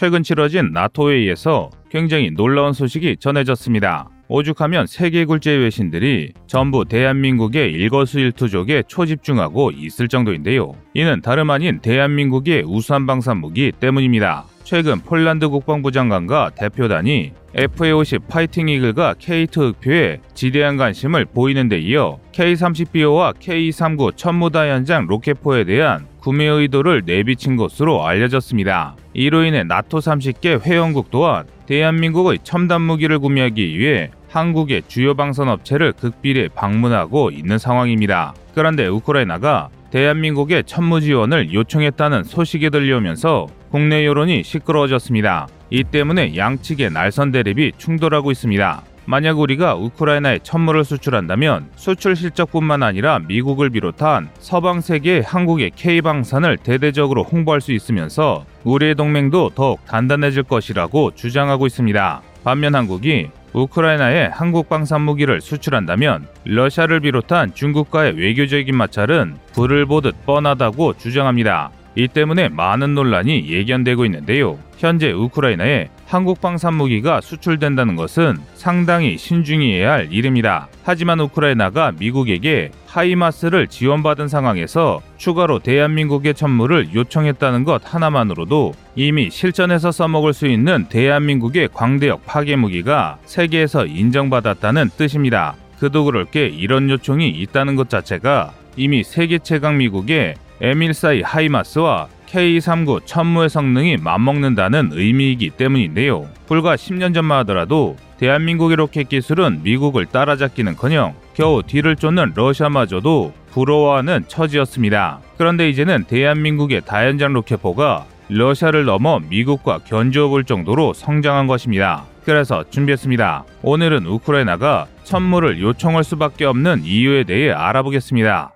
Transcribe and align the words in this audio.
최근 0.00 0.22
치러진 0.22 0.72
나토 0.72 1.10
회의에서 1.10 1.68
굉장히 1.90 2.30
놀라운 2.30 2.72
소식이 2.72 3.18
전해졌습니다. 3.20 4.08
오죽하면 4.28 4.86
세계 4.86 5.26
굴제 5.26 5.50
외신들이 5.50 6.32
전부 6.46 6.86
대한민국의 6.86 7.70
일거수일투족에 7.72 8.84
초집중하고 8.88 9.72
있을 9.72 10.08
정도인데요. 10.08 10.72
이는 10.94 11.20
다름 11.20 11.50
아닌 11.50 11.80
대한민국의 11.80 12.62
우수한 12.66 13.06
방산무기 13.06 13.72
때문입니다. 13.78 14.46
최근 14.64 15.00
폴란드 15.00 15.50
국방부 15.50 15.92
장관과 15.92 16.52
대표단이 16.56 17.32
FA-50 17.54 18.26
파이팅 18.26 18.70
이글과 18.70 19.16
K2 19.18 19.74
흑표에 19.74 20.20
지대한 20.32 20.78
관심을 20.78 21.26
보이는 21.26 21.68
데 21.68 21.78
이어 21.78 22.18
K-30BO와 22.32 23.34
K-39 23.38 24.16
천무다 24.16 24.66
현장 24.66 25.06
로켓포에 25.06 25.64
대한 25.64 26.06
구매 26.20 26.46
의도를 26.46 27.02
내비친 27.04 27.56
것으로 27.56 28.06
알려졌습니다. 28.06 28.94
이로 29.14 29.44
인해 29.44 29.64
나토 29.64 29.98
30개 29.98 30.60
회원국 30.64 31.10
또한 31.10 31.46
대한민국의 31.66 32.40
첨단 32.44 32.82
무기를 32.82 33.18
구매하기 33.18 33.78
위해 33.78 34.10
한국의 34.28 34.82
주요 34.86 35.14
방산 35.14 35.48
업체를 35.48 35.92
극비리 35.92 36.50
방문하고 36.50 37.30
있는 37.30 37.58
상황입니다. 37.58 38.34
그런데 38.54 38.86
우크라이나가 38.86 39.68
대한민국의 39.90 40.64
천무 40.64 41.00
지원을 41.00 41.52
요청했다는 41.52 42.24
소식이 42.24 42.70
들려오면서 42.70 43.48
국내 43.70 44.04
여론이 44.04 44.44
시끄러워졌습니다. 44.44 45.48
이 45.70 45.84
때문에 45.84 46.36
양측의 46.36 46.90
날선 46.90 47.32
대립이 47.32 47.72
충돌하고 47.78 48.30
있습니다. 48.30 48.82
만약 49.10 49.40
우리가 49.40 49.74
우크라이나에 49.74 50.38
천무를 50.44 50.84
수출한다면 50.84 51.66
수출 51.74 52.14
실적뿐만 52.14 52.84
아니라 52.84 53.18
미국을 53.18 53.68
비롯한 53.68 54.28
서방 54.38 54.80
세계에 54.80 55.22
한국의 55.26 55.72
K방산을 55.74 56.58
대대적으로 56.58 57.24
홍보할 57.24 57.60
수 57.60 57.72
있으면서 57.72 58.44
우리의 58.62 58.94
동맹도 58.94 59.50
더욱 59.56 59.84
단단해질 59.84 60.44
것이라고 60.44 61.16
주장하고 61.16 61.66
있습니다. 61.66 62.22
반면 62.44 62.76
한국이 62.76 63.30
우크라이나에 63.52 64.26
한국 64.26 64.68
방산 64.68 65.00
무기를 65.00 65.40
수출한다면 65.40 66.28
러시아를 66.44 67.00
비롯한 67.00 67.52
중국과의 67.52 68.12
외교적인 68.12 68.76
마찰은 68.76 69.38
불을 69.54 69.86
보듯 69.86 70.24
뻔하다고 70.24 70.98
주장합니다. 70.98 71.72
이 71.96 72.06
때문에 72.06 72.48
많은 72.48 72.94
논란이 72.94 73.50
예견되고 73.50 74.04
있는데요. 74.04 74.56
현재 74.78 75.10
우크라이나에 75.10 75.88
한국 76.10 76.40
방 76.40 76.58
산 76.58 76.74
무기가 76.74 77.20
수출된다는 77.20 77.94
것은 77.94 78.36
상당히 78.54 79.16
신중해야 79.16 79.92
할 79.92 80.08
일입니다. 80.12 80.66
하지만 80.82 81.20
우크라이나가 81.20 81.92
미국에게 81.92 82.72
하이마스를 82.88 83.68
지원받은 83.68 84.26
상황에서 84.26 85.00
추가로 85.18 85.60
대한민국의 85.60 86.34
천무를 86.34 86.92
요청했다는 86.92 87.62
것 87.62 87.82
하나만으로도 87.84 88.72
이미 88.96 89.30
실전에서 89.30 89.92
써먹을 89.92 90.32
수 90.32 90.48
있는 90.48 90.86
대한민국의 90.88 91.68
광대역 91.72 92.26
파괴 92.26 92.56
무기가 92.56 93.18
세계에서 93.26 93.86
인정받았다는 93.86 94.90
뜻입니다. 94.96 95.54
그도 95.78 96.04
그럴 96.04 96.24
게 96.24 96.46
이런 96.46 96.90
요청이 96.90 97.28
있다는 97.28 97.76
것 97.76 97.88
자체가 97.88 98.52
이미 98.76 99.04
세계 99.04 99.38
최강 99.38 99.78
미국의 99.78 100.34
M14 100.60 101.22
하이마스와 101.24 102.08
K39 102.30 103.06
천무의 103.06 103.48
성능이 103.48 103.96
맞먹는다는 103.96 104.90
의미이기 104.92 105.50
때문인데요. 105.50 106.28
불과 106.46 106.76
10년 106.76 107.12
전만 107.12 107.38
하더라도 107.40 107.96
대한민국의 108.18 108.76
로켓 108.76 109.08
기술은 109.08 109.62
미국을 109.62 110.06
따라잡기는커녕 110.06 111.14
겨우 111.34 111.62
뒤를 111.62 111.96
쫓는 111.96 112.32
러시아마저도 112.34 113.32
부러워하는 113.52 114.24
처지였습니다. 114.28 115.20
그런데 115.36 115.68
이제는 115.68 116.04
대한민국의 116.04 116.82
다연장 116.82 117.32
로켓포가 117.32 118.04
러시아를 118.28 118.84
넘어 118.84 119.18
미국과 119.18 119.80
견주어 119.84 120.28
볼 120.28 120.44
정도로 120.44 120.92
성장한 120.92 121.48
것입니다. 121.48 122.04
그래서 122.24 122.62
준비했습니다. 122.70 123.44
오늘은 123.62 124.06
우크라이나가 124.06 124.86
천무를 125.02 125.60
요청할 125.60 126.04
수밖에 126.04 126.44
없는 126.44 126.84
이유에 126.84 127.24
대해 127.24 127.50
알아보겠습니다. 127.50 128.52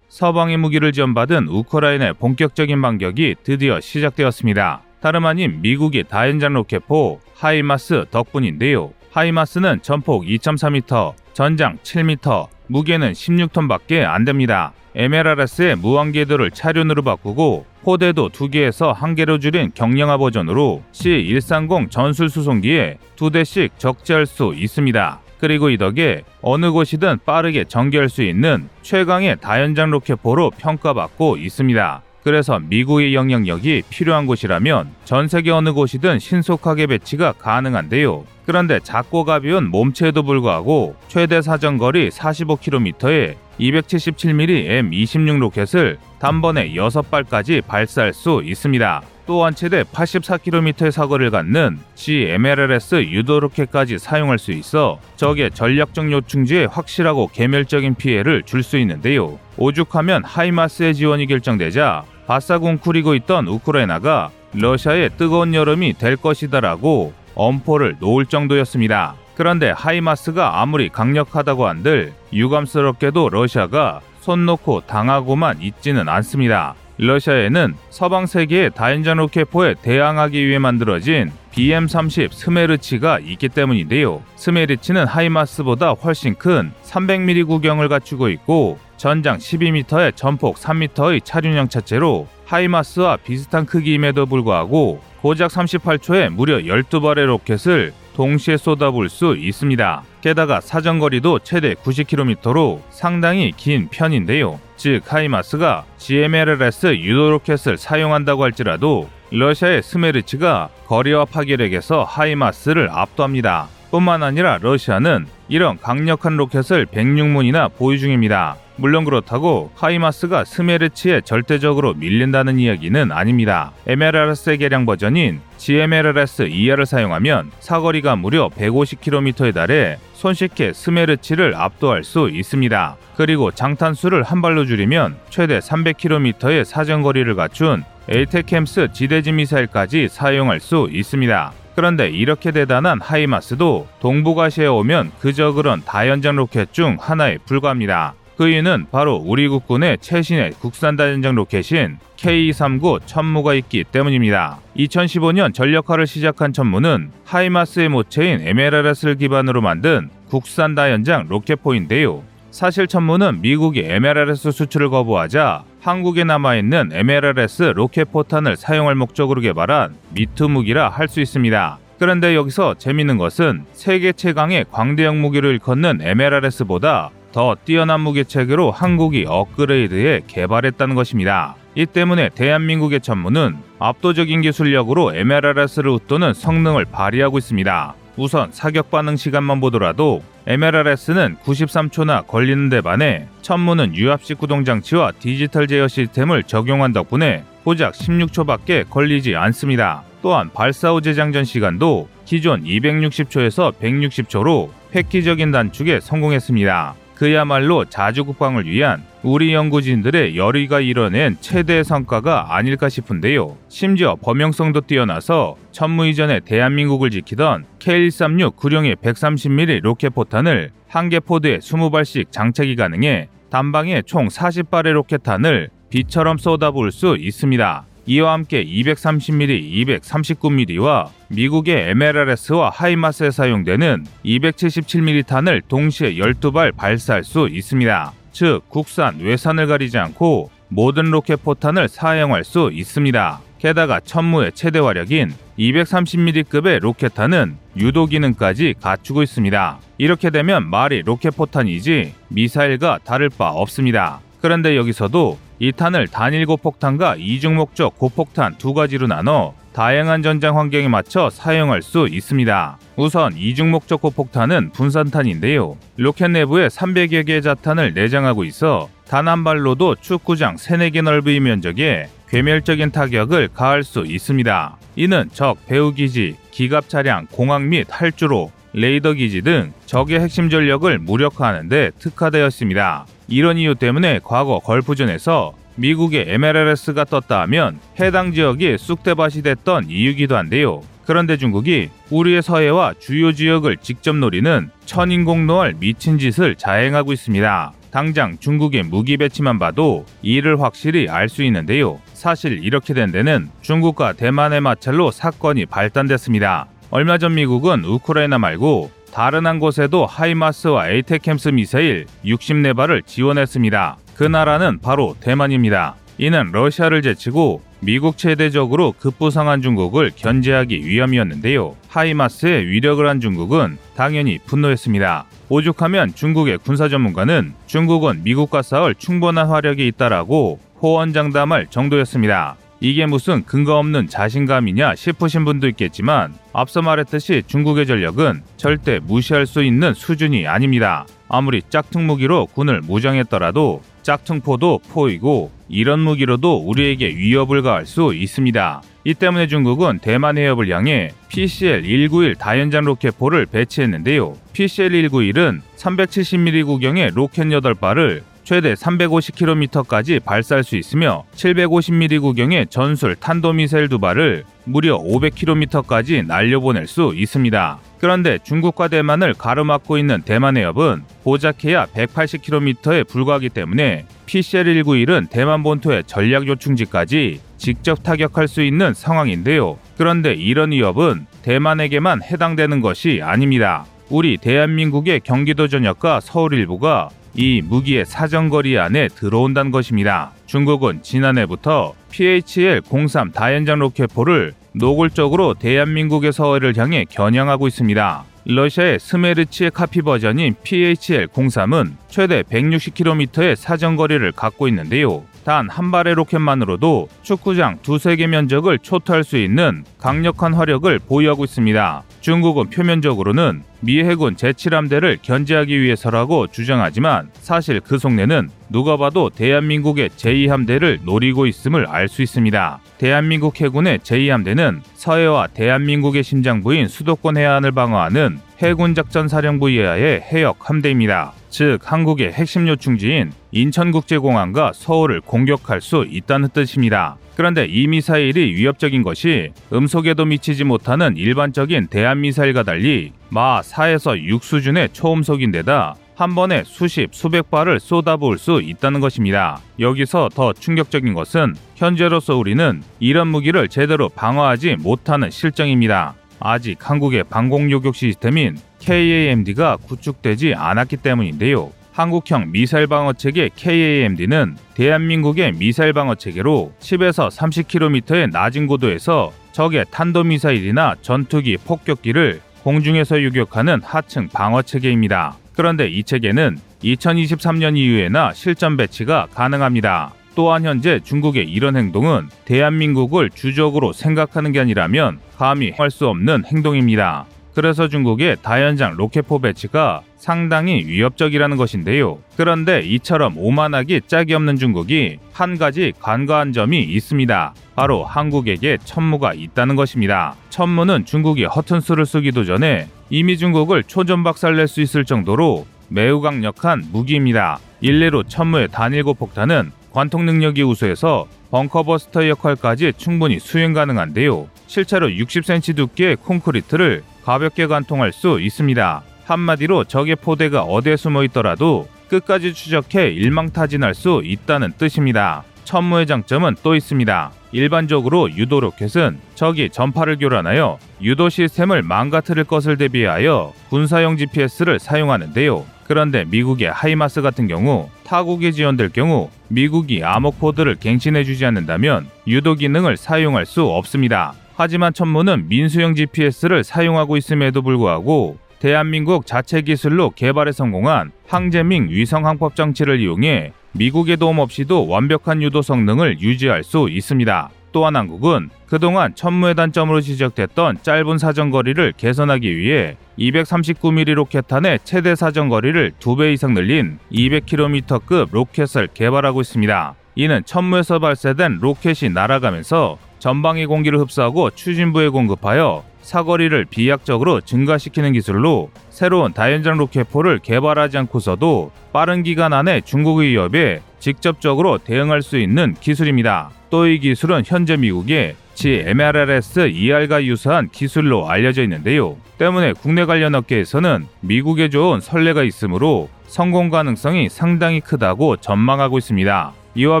서방의 0.16 0.56
무기를 0.56 0.92
지원받은 0.92 1.46
우크라이나의 1.46 2.14
본격적인 2.14 2.80
반격이 2.80 3.34
드디어 3.42 3.80
시작되었습니다. 3.80 4.80
다름 5.02 5.26
아닌 5.26 5.60
미국의 5.60 6.04
다연장 6.04 6.54
로켓포 6.54 7.20
하이마스 7.34 8.06
덕분인데요. 8.10 8.94
하이마스는 9.10 9.82
전폭 9.82 10.24
2.4m, 10.24 11.12
전장 11.34 11.76
7m, 11.82 12.46
무게는 12.68 13.12
16톤밖에 13.12 14.04
안 14.04 14.24
됩니다. 14.24 14.72
MLRS의 14.94 15.76
무한궤도를 15.76 16.50
차륜으로 16.50 17.02
바꾸고 17.02 17.66
포대도 17.82 18.30
2개에서 18.30 18.94
1개로 18.94 19.38
줄인 19.38 19.72
경량화 19.74 20.16
버전으로 20.16 20.82
C130 20.92 21.90
전술 21.90 22.30
수송기에 22.30 22.96
2대씩 23.16 23.72
적재할 23.76 24.24
수 24.24 24.54
있습니다. 24.56 25.20
그리고 25.38 25.70
이 25.70 25.78
덕에 25.78 26.22
어느 26.42 26.70
곳이든 26.70 27.18
빠르게 27.24 27.64
전개할 27.64 28.08
수 28.08 28.22
있는 28.22 28.68
최강의 28.82 29.38
다연장 29.40 29.90
로켓포로 29.90 30.52
평가받고 30.58 31.36
있습니다. 31.36 32.02
그래서 32.26 32.58
미국의 32.58 33.14
영향력이 33.14 33.84
필요한 33.88 34.26
곳이라면 34.26 34.88
전 35.04 35.28
세계 35.28 35.52
어느 35.52 35.72
곳이든 35.72 36.18
신속하게 36.18 36.88
배치가 36.88 37.32
가능한데요. 37.32 38.24
그런데 38.46 38.80
작고 38.80 39.24
가벼운 39.24 39.70
몸체에도 39.70 40.24
불구하고 40.24 40.96
최대 41.06 41.40
사정거리 41.40 42.10
45km에 42.10 43.36
277mm 43.60 44.90
M26 44.90 45.38
로켓을 45.38 45.98
단번에 46.18 46.72
6발까지 46.72 47.64
발사할 47.64 48.12
수 48.12 48.42
있습니다. 48.44 49.02
또한 49.26 49.54
최대 49.54 49.82
84km의 49.82 50.90
사거리를 50.90 51.30
갖는 51.30 51.78
GMLRS 51.96 53.06
유도 53.10 53.40
로켓까지 53.40 53.98
사용할 53.98 54.38
수 54.38 54.52
있어 54.52 55.00
적의 55.16 55.50
전략적 55.50 56.10
요충지에 56.12 56.66
확실하고 56.66 57.28
괴멸적인 57.32 57.96
피해를 57.96 58.42
줄 58.44 58.62
수 58.62 58.78
있는데요. 58.78 59.38
오죽하면 59.58 60.24
하이마스의 60.24 60.94
지원이 60.94 61.26
결정되자 61.26 62.04
바싹 62.26 62.64
웅크리고 62.64 63.14
있던 63.14 63.46
우크라이나가 63.46 64.30
러시아의 64.54 65.10
뜨거운 65.16 65.54
여름이 65.54 65.94
될 65.98 66.16
것이다라고 66.16 67.12
엄포를 67.34 67.96
놓을 68.00 68.26
정도였습니다. 68.26 69.14
그런데 69.36 69.70
하이마스가 69.70 70.62
아무리 70.62 70.88
강력하다고 70.88 71.66
한들 71.66 72.12
유감스럽게도 72.32 73.28
러시아가 73.28 74.00
손 74.20 74.46
놓고 74.46 74.82
당하고만 74.86 75.60
있지는 75.60 76.08
않습니다. 76.08 76.74
러시아에는 76.98 77.74
서방 77.90 78.26
세계의 78.26 78.70
다연장 78.74 79.18
로켓포에 79.18 79.74
대항하기 79.82 80.46
위해 80.46 80.58
만들어진 80.58 81.30
BM-30 81.52 82.32
스메르치가 82.32 83.18
있기 83.18 83.48
때문인데요. 83.48 84.22
스메르치는 84.36 85.06
하이마스보다 85.06 85.90
훨씬 85.92 86.34
큰 86.34 86.72
300mm 86.84 87.46
구경을 87.46 87.88
갖추고 87.88 88.28
있고 88.30 88.78
전장 88.96 89.38
12m에 89.38 90.14
전폭 90.16 90.56
3m의 90.56 91.24
차륜형 91.24 91.68
차체로 91.68 92.26
하이마스와 92.46 93.16
비슷한 93.18 93.66
크기임에도 93.66 94.26
불구하고 94.26 95.00
고작 95.20 95.50
38초에 95.50 96.30
무려 96.30 96.58
12발의 96.58 97.26
로켓을 97.26 97.92
동시에 98.16 98.56
쏟아부을 98.56 99.10
수 99.10 99.36
있습니다. 99.36 100.02
게다가 100.22 100.62
사정거리도 100.62 101.40
최대 101.40 101.74
90km로 101.74 102.80
상당히 102.88 103.52
긴 103.54 103.88
편인데요. 103.90 104.58
즉 104.76 105.02
하이마스가 105.06 105.84
GMLRS 105.98 106.96
유도 106.96 107.30
로켓을 107.30 107.76
사용한다고 107.76 108.42
할지라도 108.42 109.10
러시아의 109.30 109.82
스메르치가 109.82 110.70
거리와 110.86 111.26
파괴력에서 111.26 112.04
하이마스를 112.04 112.88
압도합니다. 112.90 113.68
뿐만 113.90 114.22
아니라 114.22 114.58
러시아는 114.62 115.26
이런 115.48 115.78
강력한 115.78 116.38
로켓을 116.38 116.86
106문이나 116.86 117.70
보유 117.76 117.98
중입니다. 117.98 118.56
물론 118.76 119.04
그렇다고 119.04 119.70
하이마스가 119.74 120.44
스메르치에 120.44 121.22
절대적으로 121.22 121.94
밀린다는 121.94 122.58
이야기는 122.58 123.10
아닙니다. 123.10 123.72
MLRS의 123.86 124.58
개량 124.58 124.84
버전인 124.86 125.40
GMLRS 125.56 126.48
ER을 126.48 126.84
사용하면 126.84 127.50
사거리가 127.60 128.16
무려 128.16 128.48
150km에 128.50 129.54
달해 129.54 129.98
손쉽게 130.12 130.72
스메르치를 130.74 131.54
압도할 131.54 132.04
수 132.04 132.28
있습니다. 132.30 132.96
그리고 133.16 133.50
장탄수를 133.50 134.22
한 134.22 134.42
발로 134.42 134.66
줄이면 134.66 135.16
최대 135.30 135.58
300km의 135.58 136.64
사정거리를 136.64 137.34
갖춘 137.34 137.82
에이테캠스 138.08 138.92
지대지 138.92 139.32
미사일까지 139.32 140.08
사용할 140.08 140.60
수 140.60 140.88
있습니다. 140.92 141.52
그런데 141.74 142.08
이렇게 142.08 142.52
대단한 142.52 143.00
하이마스도 143.00 143.86
동북아시아에 144.00 144.68
오면 144.68 145.12
그저 145.20 145.52
그런 145.52 145.82
다연장 145.84 146.36
로켓 146.36 146.72
중 146.72 146.96
하나에 147.00 147.38
불과합니다. 147.44 148.14
그 148.36 148.48
이유는 148.48 148.86
바로 148.92 149.16
우리 149.16 149.48
국군의 149.48 149.98
최신의 150.00 150.52
국산 150.60 150.96
다연장 150.96 151.34
로켓인 151.34 151.98
K-239 152.16 153.00
천무가 153.06 153.54
있기 153.54 153.84
때문입니다. 153.84 154.58
2015년 154.76 155.54
전력화를 155.54 156.06
시작한 156.06 156.52
천무는 156.52 157.10
하이마스의 157.24 157.88
모체인 157.88 158.40
MLRS를 158.46 159.16
기반으로 159.16 159.62
만든 159.62 160.10
국산 160.28 160.74
다연장 160.74 161.26
로켓포인데요. 161.28 162.22
사실 162.50 162.86
천무는 162.86 163.40
미국이 163.40 163.80
MLRS 163.84 164.50
수출을 164.50 164.90
거부하자 164.90 165.64
한국에 165.80 166.24
남아있는 166.24 166.90
MLRS 166.92 167.72
로켓 167.74 168.10
포탄을 168.12 168.56
사용할 168.56 168.94
목적으로 168.94 169.40
개발한 169.40 169.94
미투 170.14 170.48
무기라 170.48 170.90
할 170.90 171.08
수 171.08 171.20
있습니다. 171.20 171.78
그런데 171.98 172.34
여기서 172.34 172.74
재밌는 172.74 173.16
것은 173.16 173.64
세계 173.72 174.12
최강의 174.12 174.66
광대형 174.70 175.20
무기를 175.22 175.50
일컫는 175.52 176.00
MLRS보다 176.02 177.10
더 177.36 177.54
뛰어난 177.66 178.00
무기 178.00 178.24
체계로 178.24 178.70
한국이 178.70 179.26
업그레이드해 179.28 180.22
개발했다는 180.26 180.94
것입니다. 180.94 181.54
이 181.74 181.84
때문에 181.84 182.30
대한민국의 182.30 183.02
천무는 183.02 183.58
압도적인 183.78 184.40
기술력으로 184.40 185.14
MLRS를 185.14 185.90
웃도는 185.90 186.32
성능을 186.32 186.86
발휘하고 186.86 187.36
있습니다. 187.36 187.94
우선 188.16 188.48
사격 188.52 188.90
반응 188.90 189.16
시간만 189.16 189.60
보더라도 189.60 190.22
MLRS는 190.46 191.36
93초나 191.44 192.26
걸리는 192.26 192.70
데 192.70 192.80
반해 192.80 193.28
천무는 193.42 193.94
유압식 193.94 194.38
구동 194.38 194.64
장치와 194.64 195.12
디지털 195.20 195.66
제어 195.66 195.88
시스템을 195.88 196.44
적용한 196.44 196.94
덕분에 196.94 197.44
고작 197.64 197.92
16초밖에 197.92 198.88
걸리지 198.88 199.36
않습니다. 199.36 200.04
또한 200.22 200.48
발사 200.54 200.90
후 200.90 201.02
재장전 201.02 201.44
시간도 201.44 202.08
기존 202.24 202.64
260초에서 202.64 203.74
160초로 203.74 204.70
획기적인 204.94 205.50
단축에 205.50 206.00
성공했습니다. 206.00 206.94
그야말로 207.16 207.84
자주국방을 207.86 208.66
위한 208.66 209.02
우리 209.22 209.52
연구진들의 209.54 210.36
열의가 210.36 210.80
이뤄낸 210.80 211.36
최대의 211.40 211.82
성과가 211.82 212.54
아닐까 212.54 212.88
싶은데요. 212.88 213.56
심지어 213.68 214.16
범용성도 214.16 214.82
뛰어나서 214.82 215.56
천무 215.72 216.06
이전에 216.06 216.40
대한민국을 216.40 217.10
지키던 217.10 217.64
K136 217.78 218.56
구룡의 218.56 218.96
130mm 218.96 219.80
로켓 219.82 220.10
포탄을 220.10 220.70
한 220.88 221.08
개 221.08 221.18
포드에 221.20 221.58
20발씩 221.58 222.30
장착이 222.30 222.76
가능해 222.76 223.28
단방에 223.50 224.02
총 224.06 224.28
40발의 224.28 224.92
로켓탄을 224.92 225.70
비처럼 225.90 226.36
쏟아부을 226.36 226.92
수 226.92 227.16
있습니다. 227.18 227.84
이와 228.06 228.34
함께 228.34 228.64
230mm, 228.64 230.00
239mm와 230.00 231.08
미국의 231.28 231.90
MLRS와 231.90 232.70
하이마스에 232.70 233.32
사용되는 233.32 234.06
227mm 234.24 235.26
탄을 235.26 235.62
동시에 235.66 236.14
12발 236.14 236.76
발사할 236.76 237.24
수 237.24 237.48
있습니다. 237.50 238.12
즉, 238.32 238.62
국산, 238.68 239.18
외산을 239.18 239.66
가리지 239.66 239.98
않고 239.98 240.50
모든 240.68 241.10
로켓 241.10 241.42
포탄을 241.42 241.88
사용할 241.88 242.44
수 242.44 242.70
있습니다. 242.72 243.40
게다가 243.58 244.00
천무의 244.00 244.52
최대 244.52 244.78
화력인 244.78 245.32
230mm급의 245.58 246.80
로켓탄은 246.80 247.56
유도 247.78 248.06
기능까지 248.06 248.74
갖추고 248.80 249.22
있습니다. 249.22 249.78
이렇게 249.98 250.30
되면 250.30 250.68
말이 250.68 251.02
로켓 251.02 251.30
포탄이지 251.30 252.14
미사일과 252.28 253.00
다를 253.04 253.30
바 253.30 253.48
없습니다. 253.50 254.20
그런데 254.46 254.76
여기서도 254.76 255.38
이 255.58 255.72
탄을 255.72 256.06
단일 256.06 256.46
고폭탄과 256.46 257.16
이중 257.18 257.56
목적 257.56 257.98
고폭탄 257.98 258.54
두 258.58 258.74
가지로 258.74 259.08
나눠 259.08 259.54
다양한 259.72 260.22
전장 260.22 260.56
환경에 260.56 260.86
맞춰 260.86 261.30
사용할 261.30 261.82
수 261.82 262.06
있습니다. 262.08 262.78
우선 262.94 263.36
이중 263.36 263.72
목적 263.72 264.00
고폭탄은 264.00 264.70
분산탄인데요. 264.70 265.76
로켓 265.96 266.28
내부에 266.28 266.68
300여 266.68 267.26
개의 267.26 267.42
자탄을 267.42 267.92
내장하고 267.94 268.44
있어 268.44 268.88
단 269.08 269.26
한 269.26 269.42
발로도 269.42 269.96
축구장 269.96 270.56
3, 270.56 270.78
4개 270.78 271.02
넓이의 271.02 271.40
면적에 271.40 272.06
괴멸적인 272.28 272.92
타격을 272.92 273.48
가할 273.52 273.82
수 273.82 274.04
있습니다. 274.06 274.76
이는 274.94 275.28
적 275.32 275.56
배후기지, 275.66 276.36
기갑 276.52 276.88
차량, 276.88 277.26
공항 277.32 277.68
및 277.68 277.88
활주로, 277.90 278.52
레이더 278.76 279.14
기지 279.14 279.40
등 279.40 279.72
적의 279.86 280.20
핵심 280.20 280.50
전력을 280.50 280.98
무력화하는 280.98 281.70
데 281.70 281.90
특화되었습니다. 281.98 283.06
이런 283.26 283.56
이유 283.56 283.74
때문에 283.74 284.20
과거 284.22 284.58
걸프전에서 284.58 285.54
미국의 285.76 286.26
MLRS가 286.28 287.04
떴다 287.04 287.40
하면 287.42 287.78
해당 287.98 288.34
지역이 288.34 288.76
쑥대밭이 288.78 289.42
됐던 289.42 289.88
이유기도 289.88 290.36
한데요. 290.36 290.82
그런데 291.06 291.38
중국이 291.38 291.88
우리의 292.10 292.42
서해와 292.42 292.94
주요 293.00 293.32
지역을 293.32 293.78
직접 293.78 294.14
노리는 294.14 294.68
천인공노할 294.84 295.76
미친 295.80 296.18
짓을 296.18 296.54
자행하고 296.54 297.14
있습니다. 297.14 297.72
당장 297.90 298.36
중국의 298.38 298.82
무기 298.82 299.16
배치만 299.16 299.58
봐도 299.58 300.04
이를 300.20 300.60
확실히 300.60 301.08
알 301.08 301.30
수 301.30 301.42
있는데요. 301.44 301.98
사실 302.12 302.62
이렇게 302.62 302.92
된 302.92 303.10
데는 303.10 303.48
중국과 303.62 304.12
대만의 304.12 304.60
마찰로 304.60 305.10
사건이 305.10 305.64
발단됐습니다. 305.64 306.66
얼마 306.90 307.18
전 307.18 307.34
미국은 307.34 307.84
우크라이나 307.84 308.38
말고 308.38 308.90
다른 309.12 309.46
한 309.46 309.58
곳에도 309.58 310.06
하이마스와 310.06 310.88
에이테캠스 310.90 311.48
미사일 311.48 312.06
64발을 312.24 313.04
지원했습니다. 313.06 313.96
그 314.14 314.24
나라는 314.24 314.78
바로 314.80 315.16
대만입니다. 315.20 315.96
이는 316.18 316.50
러시아를 316.52 317.02
제치고 317.02 317.62
미국 317.80 318.16
최대적으로 318.16 318.92
급부상한 318.98 319.62
중국을 319.62 320.12
견제하기 320.14 320.86
위함이었는데요. 320.86 321.76
하이마스의 321.88 322.66
위력을 322.66 323.06
한 323.06 323.20
중국은 323.20 323.78
당연히 323.94 324.38
분노했습니다. 324.46 325.24
오죽하면 325.48 326.14
중국의 326.14 326.58
군사 326.58 326.88
전문가는 326.88 327.52
중국은 327.66 328.22
미국과 328.22 328.62
싸울 328.62 328.94
충분한 328.94 329.48
화력이 329.48 329.86
있다라고 329.88 330.58
호언장담할 330.82 331.66
정도였습니다. 331.68 332.56
이게 332.80 333.06
무슨 333.06 333.42
근거 333.44 333.78
없는 333.78 334.08
자신감이냐 334.08 334.94
싶으신 334.94 335.44
분도 335.44 335.68
있겠지만 335.68 336.34
앞서 336.52 336.82
말했듯이 336.82 337.42
중국의 337.46 337.86
전력은 337.86 338.42
절대 338.56 339.00
무시할 339.02 339.46
수 339.46 339.62
있는 339.62 339.94
수준이 339.94 340.46
아닙니다. 340.46 341.06
아무리 341.28 341.62
짝퉁 341.68 342.06
무기로 342.06 342.46
군을 342.46 342.82
무장했더라도 342.82 343.82
짝퉁포도 344.02 344.80
포이고 344.90 345.50
이런 345.68 346.00
무기로도 346.00 346.58
우리에게 346.58 347.08
위협을 347.08 347.62
가할 347.62 347.86
수 347.86 348.14
있습니다. 348.14 348.82
이 349.04 349.14
때문에 349.14 349.46
중국은 349.46 349.98
대만 350.00 350.36
해협을 350.38 350.68
향해 350.68 351.10
PCL-191 351.28 352.38
다연장 352.38 352.84
로켓포를 352.84 353.46
배치했는데요. 353.46 354.34
PCL-191은 354.52 355.60
370mm 355.76 356.66
구경의 356.66 357.10
로켓 357.14 357.46
8발을 357.46 358.22
최대 358.46 358.74
350km까지 358.74 360.22
발사할 360.22 360.62
수 360.62 360.76
있으며 360.76 361.24
750mm 361.34 362.22
구경의 362.22 362.68
전술 362.70 363.16
탄도미사일 363.16 363.88
두 363.88 363.98
발을 363.98 364.44
무려 364.62 364.98
500km까지 364.98 366.24
날려보낼 366.24 366.86
수 366.86 367.12
있습니다. 367.12 367.80
그런데 367.98 368.38
중국과 368.44 368.86
대만을 368.86 369.34
가로막고 369.34 369.98
있는 369.98 370.22
대만 370.22 370.56
해협은 370.56 371.02
고작해야 371.24 371.86
180km에 371.86 373.08
불과하기 373.08 373.48
때문에 373.48 374.06
PCL-191은 374.26 375.28
대만 375.28 375.64
본토의 375.64 376.04
전략 376.06 376.46
요충지까지 376.46 377.40
직접 377.56 378.04
타격할 378.04 378.46
수 378.46 378.62
있는 378.62 378.94
상황인데요. 378.94 379.76
그런데 379.96 380.34
이런 380.34 380.70
위협은 380.70 381.26
대만에게만 381.42 382.22
해당되는 382.22 382.80
것이 382.80 383.20
아닙니다. 383.24 383.86
우리 384.08 384.36
대한민국의 384.36 385.22
경기도 385.24 385.66
전역과 385.66 386.20
서울 386.20 386.54
일부가 386.54 387.08
이 387.36 387.60
무기의 387.62 388.06
사정거리 388.06 388.78
안에 388.78 389.08
들어온다는 389.08 389.70
것입니다. 389.70 390.32
중국은 390.46 391.02
지난해부터 391.02 391.94
PHL-03 392.10 393.34
다연장 393.34 393.78
로켓포를 393.78 394.54
노골적으로 394.72 395.54
대한민국의 395.54 396.32
서해를 396.32 396.76
향해 396.78 397.04
겨냥하고 397.08 397.68
있습니다. 397.68 398.24
러시아의 398.46 399.00
스메르치의 399.00 399.70
카피 399.72 400.02
버전인 400.02 400.54
PHL-03은 400.62 401.92
최대 402.08 402.42
160km의 402.42 403.56
사정거리를 403.56 404.32
갖고 404.32 404.66
있는데요. 404.68 405.24
단 405.46 405.68
한 405.70 405.92
발의 405.92 406.16
로켓만으로도 406.16 407.08
축구장 407.22 407.78
두세 407.82 408.16
개 408.16 408.26
면적을 408.26 408.80
초토할 408.80 409.22
수 409.22 409.36
있는 409.36 409.84
강력한 409.96 410.52
화력을 410.52 410.98
보유하고 410.98 411.44
있습니다. 411.44 412.02
중국은 412.20 412.68
표면적으로는 412.70 413.62
미 413.80 414.00
해군 414.00 414.34
제7함대를 414.34 415.18
견제하기 415.22 415.80
위해서라고 415.80 416.48
주장하지만 416.48 417.28
사실 417.34 417.78
그 417.80 417.96
속내는 417.96 418.48
누가 418.70 418.96
봐도 418.96 419.30
대한민국의 419.30 420.08
제2함대를 420.10 421.04
노리고 421.04 421.46
있음을 421.46 421.86
알 421.86 422.08
수 422.08 422.22
있습니다. 422.22 422.80
대한민국 422.98 423.60
해군의 423.60 424.00
제2함대는 424.00 424.80
서해와 424.94 425.46
대한민국의 425.48 426.24
심장부인 426.24 426.88
수도권 426.88 427.36
해안을 427.36 427.70
방어하는 427.70 428.40
해군작전사령부 428.62 429.70
이하의 429.70 430.22
해역 430.22 430.68
함대입니다. 430.68 431.32
즉 431.50 431.78
한국의 431.82 432.32
핵심 432.32 432.68
요충지인 432.68 433.32
인천국제공항과 433.50 434.72
서울을 434.74 435.20
공격할 435.20 435.80
수 435.80 436.06
있다는 436.08 436.48
뜻입니다. 436.50 437.16
그런데 437.36 437.66
이 437.66 437.86
미사일이 437.86 438.54
위협적인 438.54 439.02
것이 439.02 439.52
음속에도 439.72 440.24
미치지 440.24 440.64
못하는 440.64 441.16
일반적인 441.16 441.88
대한 441.88 442.20
미사일과 442.20 442.62
달리 442.62 443.12
마 443.28 443.60
4에서 443.60 444.18
6 444.18 444.42
수준의 444.42 444.90
초음속인데다 444.92 445.96
한 446.16 446.34
번에 446.34 446.62
수십, 446.64 447.08
수백 447.12 447.50
발을 447.50 447.78
쏟아부을 447.78 448.38
수 448.38 448.62
있다는 448.62 449.00
것입니다. 449.00 449.60
여기서 449.78 450.30
더 450.34 450.54
충격적인 450.54 451.12
것은 451.12 451.54
현재로서 451.74 452.36
우리는 452.36 452.82
이런 453.00 453.28
무기를 453.28 453.68
제대로 453.68 454.08
방어하지 454.08 454.76
못하는 454.76 455.30
실정입니다. 455.30 456.14
아직 456.40 456.78
한국의 456.88 457.24
방공 457.24 457.70
요격 457.70 457.94
시스템인 457.94 458.56
KAMD가 458.80 459.76
구축되지 459.76 460.54
않았기 460.54 460.98
때문인데요. 460.98 461.72
한국형 461.92 462.52
미사일 462.52 462.86
방어 462.86 463.14
체계 463.14 463.48
KAMD는 463.56 464.56
대한민국의 464.74 465.52
미사일 465.52 465.94
방어 465.94 466.14
체계로 466.14 466.72
10에서 466.78 467.30
30km의 467.30 468.30
낮은 468.30 468.66
고도에서 468.66 469.32
적의 469.52 469.86
탄도미사일이나 469.90 470.96
전투기, 471.00 471.56
폭격기를 471.56 472.42
공중에서 472.62 473.22
유격하는 473.22 473.80
하층 473.82 474.28
방어 474.28 474.60
체계입니다. 474.60 475.38
그런데 475.54 475.88
이 475.88 476.02
체계는 476.02 476.58
2023년 476.82 477.78
이후에나 477.78 478.34
실전 478.34 478.76
배치가 478.76 479.26
가능합니다. 479.34 480.12
또한 480.36 480.64
현재 480.64 481.00
중국의 481.02 481.50
이런 481.50 481.76
행동은 481.76 482.28
대한민국을 482.44 483.30
주적으로 483.30 483.92
생각하는 483.92 484.52
게 484.52 484.60
아니라면 484.60 485.18
감히 485.36 485.72
할 485.76 485.90
수 485.90 486.06
없는 486.08 486.44
행동입니다. 486.44 487.24
그래서 487.54 487.88
중국의 487.88 488.36
다연장 488.42 488.96
로켓포 488.96 489.38
배치가 489.38 490.02
상당히 490.18 490.84
위협적이라는 490.86 491.56
것인데요. 491.56 492.18
그런데 492.36 492.80
이처럼 492.80 493.38
오만하기 493.38 494.02
짝이 494.06 494.34
없는 494.34 494.56
중국이 494.56 495.16
한 495.32 495.56
가지 495.56 495.94
간과한 495.98 496.52
점이 496.52 496.82
있습니다. 496.82 497.54
바로 497.74 498.04
한국에게 498.04 498.76
천무가 498.84 499.32
있다는 499.32 499.74
것입니다. 499.74 500.34
천무는 500.50 501.06
중국이 501.06 501.44
허튼 501.44 501.80
수를 501.80 502.04
쓰기도 502.04 502.44
전에 502.44 502.88
이미 503.08 503.38
중국을 503.38 503.84
초전박살 503.84 504.56
낼 504.56 504.68
수 504.68 504.82
있을 504.82 505.06
정도로 505.06 505.66
매우 505.88 506.20
강력한 506.20 506.84
무기입니다. 506.92 507.58
일례로 507.80 508.24
천무의 508.24 508.68
단일 508.68 509.14
고폭탄은 509.14 509.70
관통 509.96 510.26
능력이 510.26 510.62
우수해서 510.62 511.26
벙커버스터 511.50 512.28
역할까지 512.28 512.92
충분히 512.98 513.38
수행 513.38 513.72
가능한데요. 513.72 514.46
실제로 514.66 515.08
60cm 515.08 515.74
두께의 515.74 516.16
콘크리트를 516.16 517.02
가볍게 517.24 517.66
관통할 517.66 518.12
수 518.12 518.38
있습니다. 518.38 519.02
한마디로 519.24 519.84
적의 519.84 520.16
포대가 520.16 520.64
어디에 520.64 520.96
숨어 520.96 521.24
있더라도 521.24 521.88
끝까지 522.10 522.52
추적해 522.52 523.08
일망타진할 523.08 523.94
수 523.94 524.20
있다는 524.22 524.74
뜻입니다. 524.76 525.44
천무의 525.64 526.06
장점은 526.06 526.56
또 526.62 526.74
있습니다. 526.74 527.30
일반적으로 527.52 528.30
유도 528.32 528.60
로켓은 528.60 529.18
적이 529.34 529.70
전파를 529.70 530.18
교란하여 530.18 530.78
유도 531.00 531.30
시스템을 531.30 531.80
망가뜨릴 531.80 532.44
것을 532.44 532.76
대비하여 532.76 533.54
군사용 533.70 534.18
GPS를 534.18 534.78
사용하는데요. 534.78 535.64
그런데 535.84 536.26
미국의 536.26 536.70
하이마스 536.70 537.22
같은 537.22 537.48
경우 537.48 537.88
타국에 538.06 538.52
지원될 538.52 538.90
경우 538.90 539.30
미국이 539.48 540.02
암호코드를 540.04 540.76
갱신해주지 540.76 541.44
않는다면 541.44 542.06
유도 542.28 542.54
기능을 542.54 542.96
사용할 542.96 543.44
수 543.44 543.64
없습니다. 543.64 544.32
하지만 544.54 544.94
천무는 544.94 545.48
민수형 545.48 545.94
GPS를 545.96 546.64
사용하고 546.64 547.16
있음에도 547.16 547.62
불구하고 547.62 548.38
대한민국 548.60 549.26
자체 549.26 549.60
기술로 549.60 550.10
개발에 550.10 550.52
성공한 550.52 551.10
항재밍 551.26 551.88
위성 551.90 552.26
항법 552.26 552.56
장치를 552.56 553.00
이용해 553.00 553.52
미국의 553.72 554.16
도움 554.16 554.38
없이도 554.38 554.86
완벽한 554.86 555.42
유도 555.42 555.60
성능을 555.60 556.20
유지할 556.20 556.62
수 556.64 556.88
있습니다. 556.88 557.50
또한 557.72 557.96
한국은 557.96 558.50
그동안 558.66 559.14
천무의 559.14 559.54
단점으로 559.54 560.00
지적됐던 560.00 560.78
짧은 560.82 561.18
사정거리를 561.18 561.92
개선하기 561.96 562.56
위해 562.56 562.96
239mm 563.18 564.14
로켓탄의 564.14 564.80
최대 564.84 565.14
사정거리를 565.14 565.92
2배 566.00 566.32
이상 566.32 566.54
늘린 566.54 566.98
200km급 567.12 568.28
로켓을 568.32 568.88
개발하고 568.94 569.40
있습니다. 569.40 569.94
이는 570.16 570.42
천무에서 570.44 570.98
발사된 570.98 571.58
로켓이 571.60 572.12
날아가면서 572.12 572.98
전방의 573.18 573.66
공기를 573.66 573.98
흡수하고 573.98 574.50
추진부에 574.50 575.08
공급하여 575.08 575.84
사거리를 576.02 576.66
비약적으로 576.66 577.40
증가시키는 577.40 578.12
기술로 578.12 578.70
새로운 578.90 579.32
다연장 579.32 579.76
로켓포를 579.76 580.38
개발하지 580.38 580.98
않고서도 580.98 581.72
빠른 581.92 582.22
기간 582.22 582.52
안에 582.52 582.80
중국의 582.82 583.30
위협에 583.30 583.80
직접적으로 583.98 584.78
대응할 584.78 585.22
수 585.22 585.36
있는 585.36 585.74
기술입니다. 585.80 586.50
또 586.70 586.86
이 586.86 586.98
기술은 586.98 587.42
현재 587.46 587.76
미국의 587.76 588.36
GMLRS 588.54 589.68
ER과 589.68 590.24
유사한 590.24 590.68
기술로 590.70 591.28
알려져 591.28 591.62
있는데요. 591.62 592.16
때문에 592.38 592.72
국내 592.72 593.04
관련 593.04 593.34
업계에서는 593.34 594.06
미국에 594.20 594.68
좋은 594.68 595.00
선례가 595.00 595.42
있으므로 595.42 596.08
성공 596.26 596.70
가능성이 596.70 597.28
상당히 597.28 597.80
크다고 597.80 598.36
전망하고 598.36 598.98
있습니다. 598.98 599.52
이와 599.74 600.00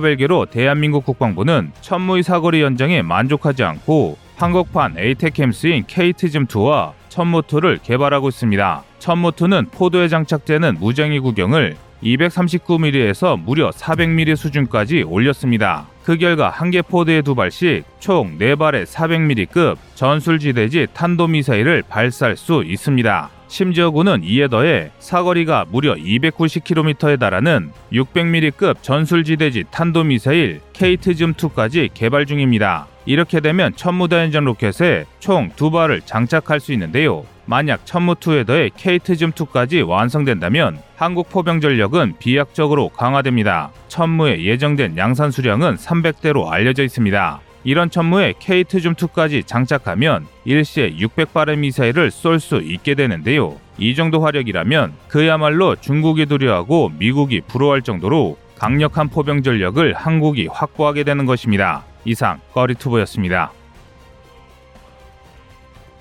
별개로 0.00 0.46
대한민국 0.46 1.04
국방부는 1.04 1.72
천무의 1.82 2.22
사거리 2.22 2.62
연장에 2.62 3.02
만족하지 3.02 3.62
않고 3.62 4.16
한국판 4.36 4.94
에이테캠스인 4.98 5.84
KTSSM2와 5.84 6.92
천무2를 7.10 7.82
개발하고 7.82 8.28
있습니다. 8.28 8.82
천무2는 8.98 9.70
pod에 9.70 10.08
장착되는 10.08 10.76
무장의 10.80 11.20
구경을 11.20 11.76
239mm에서 12.02 13.38
무려 13.40 13.70
400mm 13.70 14.36
수준까지 14.36 15.02
올렸습니다. 15.02 15.86
그 16.06 16.16
결과 16.16 16.50
한 16.50 16.70
개 16.70 16.82
pod에 16.82 17.20
두 17.22 17.34
발씩 17.34 17.82
총 17.98 18.38
4발의 18.38 18.86
400mm급 18.86 19.76
전술지대지 19.96 20.86
탄도미사일을 20.94 21.82
발사할 21.88 22.36
수 22.36 22.62
있습니다. 22.64 23.28
심지어 23.48 23.90
군은 23.90 24.22
이에 24.22 24.46
더해 24.46 24.92
사거리가 25.00 25.66
무려 25.68 25.94
290km에 25.94 27.18
달하는 27.18 27.72
600mm급 27.92 28.82
전술지대지 28.82 29.64
탄도미사일 29.72 30.60
KTSSM2까지 30.74 31.90
개발 31.92 32.24
중입니다. 32.24 32.86
이렇게 33.04 33.40
되면 33.40 33.74
천무 33.74 34.00
다연장 34.00 34.44
로켓에 34.44 35.06
총 35.18 35.50
두 35.56 35.72
발을 35.72 36.02
장착할 36.02 36.60
수 36.60 36.72
있는데요. 36.72 37.24
만약 37.46 37.84
천무2에 37.84 38.46
더해 38.46 38.70
KTSSM2까지 38.76 39.86
완성된다면 39.86 40.78
한국 40.96 41.30
포병 41.30 41.60
전력은 41.60 42.14
비약적으로 42.18 42.88
강화됩니다. 42.90 43.70
천무에 43.88 44.42
예정된 44.42 44.96
양산 44.96 45.30
수량은 45.30 45.76
300대로 45.76 46.48
알려져 46.48 46.82
있습니다. 46.82 47.40
이런 47.64 47.90
천무에 47.90 48.34
KTSSM2까지 48.40 49.46
장착하면 49.46 50.26
일시에 50.44 50.90
600발의 50.96 51.58
미사일을 51.58 52.10
쏠 52.10 52.38
수 52.38 52.56
있게 52.56 52.94
되는데요. 52.94 53.56
이 53.78 53.94
정도 53.94 54.20
화력이라면 54.20 54.92
그야말로 55.08 55.76
중국이 55.76 56.26
두려워하고 56.26 56.92
미국이 56.98 57.40
부러워할 57.40 57.82
정도로 57.82 58.38
강력한 58.56 59.08
포병 59.08 59.42
전력을 59.42 59.94
한국이 59.94 60.48
확보하게 60.50 61.04
되는 61.04 61.26
것입니다. 61.26 61.84
이상 62.04 62.40
꺼리투브였습니다. 62.54 63.52